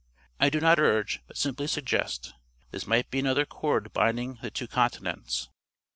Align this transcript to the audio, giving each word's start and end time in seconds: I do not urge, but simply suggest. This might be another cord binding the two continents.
I 0.39 0.49
do 0.49 0.59
not 0.59 0.79
urge, 0.79 1.21
but 1.27 1.37
simply 1.37 1.67
suggest. 1.67 2.33
This 2.71 2.87
might 2.87 3.11
be 3.11 3.19
another 3.19 3.45
cord 3.45 3.93
binding 3.93 4.39
the 4.41 4.49
two 4.49 4.67
continents. 4.67 5.47